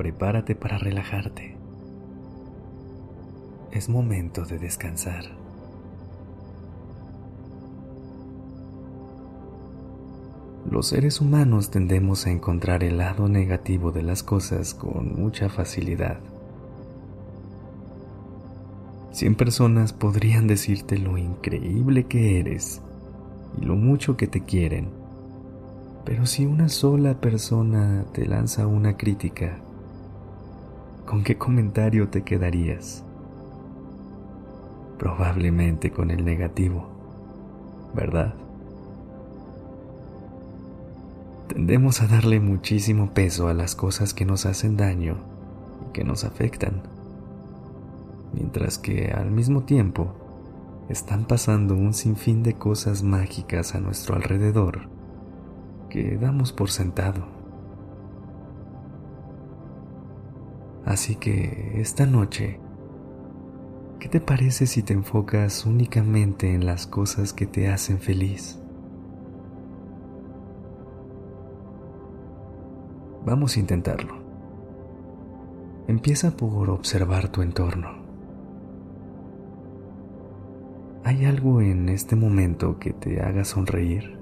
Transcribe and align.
Prepárate 0.00 0.54
para 0.54 0.78
relajarte. 0.78 1.54
Es 3.70 3.90
momento 3.90 4.46
de 4.46 4.58
descansar. 4.58 5.24
Los 10.70 10.86
seres 10.86 11.20
humanos 11.20 11.70
tendemos 11.70 12.26
a 12.26 12.30
encontrar 12.30 12.82
el 12.82 12.96
lado 12.96 13.28
negativo 13.28 13.92
de 13.92 14.02
las 14.02 14.22
cosas 14.22 14.72
con 14.72 15.20
mucha 15.20 15.50
facilidad. 15.50 16.18
Cien 19.12 19.34
personas 19.34 19.92
podrían 19.92 20.46
decirte 20.46 20.96
lo 20.96 21.18
increíble 21.18 22.04
que 22.04 22.40
eres 22.40 22.80
y 23.60 23.66
lo 23.66 23.76
mucho 23.76 24.16
que 24.16 24.26
te 24.26 24.40
quieren 24.40 24.98
pero 26.04 26.26
si 26.26 26.46
una 26.46 26.68
sola 26.68 27.20
persona 27.20 28.04
te 28.12 28.26
lanza 28.26 28.66
una 28.66 28.96
crítica, 28.96 29.58
¿con 31.06 31.24
qué 31.24 31.36
comentario 31.36 32.08
te 32.08 32.22
quedarías? 32.22 33.04
Probablemente 34.98 35.90
con 35.90 36.10
el 36.10 36.24
negativo, 36.24 36.86
¿verdad? 37.94 38.34
Tendemos 41.48 42.00
a 42.00 42.06
darle 42.06 42.38
muchísimo 42.38 43.10
peso 43.12 43.48
a 43.48 43.54
las 43.54 43.74
cosas 43.74 44.14
que 44.14 44.24
nos 44.24 44.46
hacen 44.46 44.76
daño 44.76 45.16
y 45.88 45.92
que 45.92 46.04
nos 46.04 46.24
afectan, 46.24 46.82
mientras 48.32 48.78
que 48.78 49.10
al 49.10 49.30
mismo 49.30 49.62
tiempo 49.64 50.14
están 50.88 51.24
pasando 51.24 51.74
un 51.74 51.94
sinfín 51.94 52.42
de 52.42 52.54
cosas 52.54 53.02
mágicas 53.02 53.74
a 53.74 53.80
nuestro 53.80 54.16
alrededor 54.16 54.88
que 55.88 56.16
damos 56.16 56.52
por 56.52 56.70
sentado. 56.70 57.39
Así 60.84 61.16
que 61.16 61.80
esta 61.80 62.06
noche, 62.06 62.58
¿qué 63.98 64.08
te 64.08 64.20
parece 64.20 64.66
si 64.66 64.82
te 64.82 64.92
enfocas 64.92 65.66
únicamente 65.66 66.54
en 66.54 66.66
las 66.66 66.86
cosas 66.86 67.32
que 67.32 67.46
te 67.46 67.68
hacen 67.68 67.98
feliz? 67.98 68.58
Vamos 73.24 73.56
a 73.56 73.60
intentarlo. 73.60 74.14
Empieza 75.86 76.36
por 76.36 76.70
observar 76.70 77.28
tu 77.28 77.42
entorno. 77.42 78.00
¿Hay 81.04 81.24
algo 81.24 81.60
en 81.60 81.88
este 81.88 82.16
momento 82.16 82.78
que 82.78 82.92
te 82.92 83.20
haga 83.20 83.44
sonreír? 83.44 84.19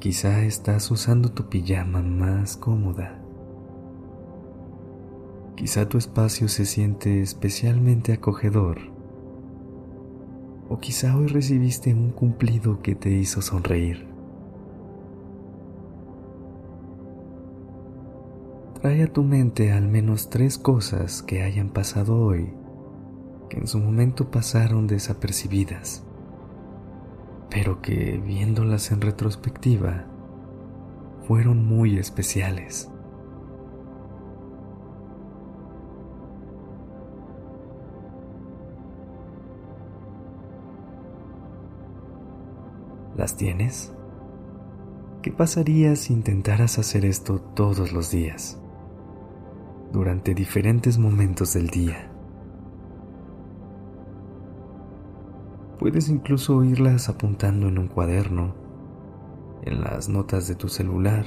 Quizá 0.00 0.44
estás 0.44 0.90
usando 0.90 1.30
tu 1.30 1.50
pijama 1.50 2.00
más 2.00 2.56
cómoda. 2.56 3.20
Quizá 5.56 5.86
tu 5.90 5.98
espacio 5.98 6.48
se 6.48 6.64
siente 6.64 7.20
especialmente 7.20 8.14
acogedor. 8.14 8.78
O 10.70 10.78
quizá 10.78 11.14
hoy 11.18 11.26
recibiste 11.26 11.92
un 11.92 12.12
cumplido 12.12 12.80
que 12.80 12.94
te 12.94 13.10
hizo 13.10 13.42
sonreír. 13.42 14.08
Trae 18.80 19.02
a 19.02 19.12
tu 19.12 19.22
mente 19.22 19.70
al 19.70 19.86
menos 19.86 20.30
tres 20.30 20.56
cosas 20.56 21.20
que 21.20 21.42
hayan 21.42 21.68
pasado 21.68 22.16
hoy 22.18 22.54
que 23.50 23.58
en 23.58 23.66
su 23.66 23.78
momento 23.78 24.30
pasaron 24.30 24.86
desapercibidas 24.86 26.06
pero 27.50 27.82
que 27.82 28.18
viéndolas 28.24 28.92
en 28.92 29.00
retrospectiva 29.00 30.06
fueron 31.26 31.66
muy 31.66 31.98
especiales. 31.98 32.90
¿Las 43.16 43.36
tienes? 43.36 43.92
¿Qué 45.20 45.30
pasaría 45.30 45.94
si 45.96 46.14
intentaras 46.14 46.78
hacer 46.78 47.04
esto 47.04 47.38
todos 47.38 47.92
los 47.92 48.10
días, 48.10 48.58
durante 49.92 50.34
diferentes 50.34 50.96
momentos 50.96 51.52
del 51.52 51.66
día? 51.66 52.10
Puedes 55.80 56.10
incluso 56.10 56.62
irlas 56.62 57.08
apuntando 57.08 57.66
en 57.66 57.78
un 57.78 57.88
cuaderno, 57.88 58.54
en 59.62 59.80
las 59.80 60.10
notas 60.10 60.46
de 60.46 60.54
tu 60.54 60.68
celular 60.68 61.24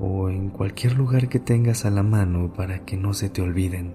o 0.00 0.28
en 0.28 0.50
cualquier 0.50 0.98
lugar 0.98 1.28
que 1.28 1.38
tengas 1.38 1.84
a 1.84 1.90
la 1.90 2.02
mano 2.02 2.52
para 2.52 2.84
que 2.84 2.96
no 2.96 3.14
se 3.14 3.30
te 3.30 3.40
olviden. 3.40 3.94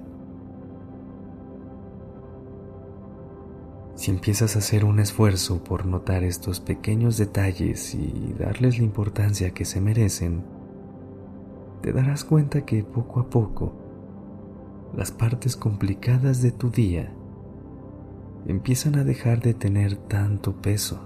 Si 3.96 4.10
empiezas 4.10 4.56
a 4.56 4.60
hacer 4.60 4.86
un 4.86 5.02
esfuerzo 5.02 5.62
por 5.62 5.86
notar 5.86 6.24
estos 6.24 6.62
pequeños 6.62 7.18
detalles 7.18 7.94
y 7.94 8.34
darles 8.40 8.78
la 8.78 8.86
importancia 8.86 9.50
que 9.52 9.66
se 9.66 9.82
merecen, 9.82 10.46
te 11.82 11.92
darás 11.92 12.24
cuenta 12.24 12.64
que 12.64 12.86
poco 12.86 13.20
a 13.20 13.30
poco 13.30 13.74
las 14.96 15.12
partes 15.12 15.58
complicadas 15.58 16.42
de 16.42 16.54
tu 16.54 16.70
día 16.70 17.14
empiezan 18.48 18.98
a 18.98 19.04
dejar 19.04 19.42
de 19.42 19.54
tener 19.54 19.96
tanto 19.96 20.54
peso. 20.54 21.00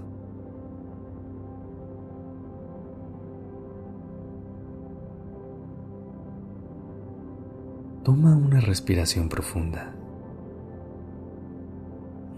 Toma 8.04 8.36
una 8.36 8.60
respiración 8.60 9.28
profunda. 9.28 9.94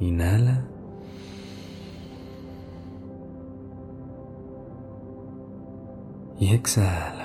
Inhala. 0.00 0.64
Y 6.38 6.52
exhala. 6.54 7.21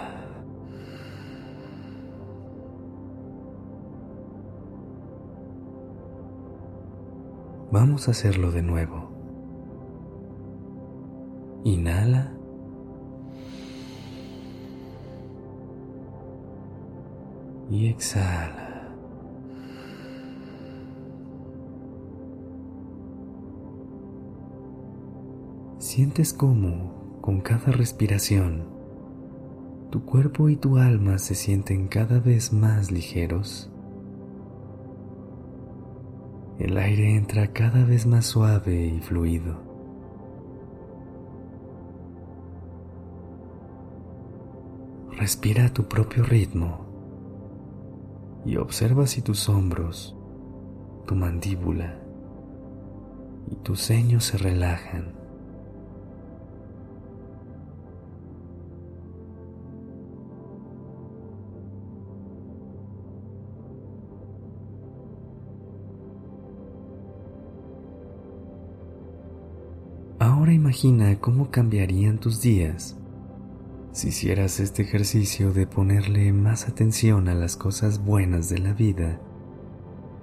Vamos 7.71 8.07
a 8.07 8.11
hacerlo 8.11 8.51
de 8.51 8.61
nuevo. 8.61 9.11
Inhala. 11.65 12.33
Y 17.69 17.87
exhala. 17.87 18.67
Sientes 25.79 26.33
cómo, 26.33 27.19
con 27.21 27.41
cada 27.41 27.73
respiración, 27.73 28.63
tu 29.89 30.05
cuerpo 30.05 30.47
y 30.47 30.55
tu 30.55 30.77
alma 30.77 31.17
se 31.17 31.35
sienten 31.35 31.87
cada 31.87 32.19
vez 32.19 32.53
más 32.53 32.91
ligeros. 32.91 33.69
El 36.59 36.77
aire 36.77 37.15
entra 37.15 37.53
cada 37.53 37.83
vez 37.83 38.07
más 38.07 38.25
suave 38.25 38.87
y 38.87 38.99
fluido. 38.99 39.67
Respira 45.11 45.65
a 45.65 45.73
tu 45.73 45.87
propio 45.87 46.23
ritmo 46.23 46.85
y 48.45 48.57
observa 48.57 49.05
si 49.07 49.21
tus 49.21 49.49
hombros, 49.49 50.15
tu 51.05 51.15
mandíbula 51.15 51.99
y 53.51 53.55
tus 53.57 53.81
ceños 53.81 54.25
se 54.25 54.37
relajan. 54.37 55.16
Ahora 70.37 70.53
imagina 70.53 71.19
cómo 71.19 71.49
cambiarían 71.49 72.19
tus 72.19 72.41
días 72.41 72.95
Si 73.91 74.09
hicieras 74.09 74.59
este 74.59 74.83
ejercicio 74.83 75.51
de 75.51 75.65
ponerle 75.65 76.31
más 76.31 76.69
atención 76.69 77.27
a 77.27 77.33
las 77.33 77.57
cosas 77.57 78.05
buenas 78.05 78.47
de 78.47 78.59
la 78.59 78.73
vida 78.73 79.19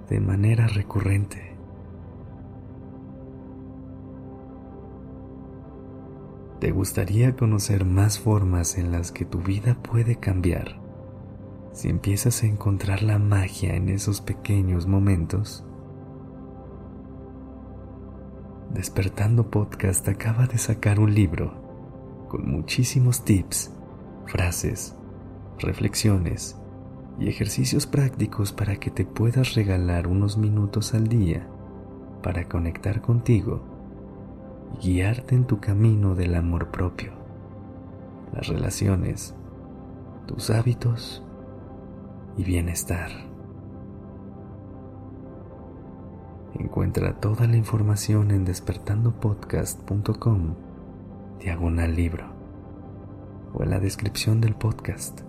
de 0.09 0.21
manera 0.21 0.67
recurrente, 0.67 1.57
¿te 6.61 6.71
gustaría 6.71 7.35
conocer 7.35 7.83
más 7.83 8.17
formas 8.17 8.77
en 8.77 8.93
las 8.93 9.11
que 9.11 9.25
tu 9.25 9.39
vida 9.39 9.75
puede 9.83 10.15
cambiar 10.15 10.79
si 11.73 11.89
empiezas 11.89 12.41
a 12.41 12.45
encontrar 12.45 13.03
la 13.03 13.19
magia 13.19 13.75
en 13.75 13.89
esos 13.89 14.21
pequeños 14.21 14.87
momentos? 14.87 15.65
Despertando 18.75 19.49
Podcast 19.49 20.05
acaba 20.09 20.47
de 20.47 20.57
sacar 20.57 20.99
un 20.99 21.15
libro 21.15 22.27
con 22.27 22.45
muchísimos 22.45 23.23
tips, 23.23 23.71
frases, 24.25 24.97
reflexiones 25.59 26.57
y 27.17 27.29
ejercicios 27.29 27.87
prácticos 27.87 28.51
para 28.51 28.75
que 28.75 28.91
te 28.91 29.05
puedas 29.05 29.53
regalar 29.53 30.07
unos 30.07 30.35
minutos 30.37 30.93
al 30.93 31.07
día 31.07 31.47
para 32.21 32.49
conectar 32.49 33.01
contigo 33.01 33.63
y 34.73 34.87
guiarte 34.87 35.35
en 35.35 35.47
tu 35.47 35.61
camino 35.61 36.13
del 36.13 36.35
amor 36.35 36.69
propio, 36.69 37.13
las 38.33 38.49
relaciones, 38.49 39.35
tus 40.27 40.49
hábitos 40.49 41.23
y 42.35 42.43
bienestar. 42.43 43.34
Encuentra 46.57 47.19
toda 47.19 47.47
la 47.47 47.57
información 47.57 48.31
en 48.31 48.45
despertandopodcast.com 48.45 50.55
diagonal 51.39 51.95
libro 51.95 52.27
o 53.53 53.63
en 53.63 53.69
la 53.69 53.79
descripción 53.79 54.39
del 54.39 54.55
podcast. 54.55 55.21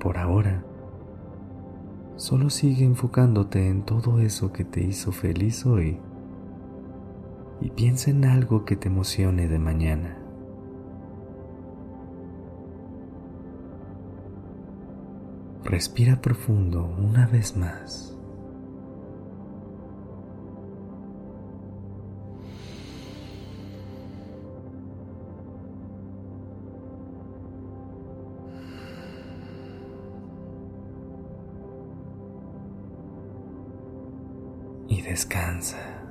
Por 0.00 0.18
ahora, 0.18 0.64
solo 2.16 2.50
sigue 2.50 2.84
enfocándote 2.84 3.68
en 3.68 3.82
todo 3.82 4.18
eso 4.18 4.52
que 4.52 4.64
te 4.64 4.82
hizo 4.82 5.12
feliz 5.12 5.66
hoy 5.66 6.00
y 7.60 7.70
piensa 7.70 8.10
en 8.10 8.24
algo 8.24 8.64
que 8.64 8.76
te 8.76 8.88
emocione 8.88 9.46
de 9.46 9.58
mañana. 9.58 10.23
Respira 15.64 16.20
profundo 16.20 16.84
una 16.84 17.26
vez 17.26 17.56
más. 17.56 18.10
y 34.86 35.00
descansa. 35.00 36.03